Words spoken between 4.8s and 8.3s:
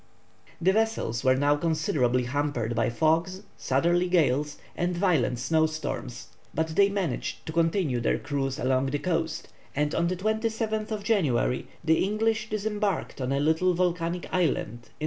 violent snow storms, but they managed to continue their